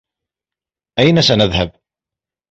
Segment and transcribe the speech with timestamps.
[0.99, 1.71] أين سنذهب؟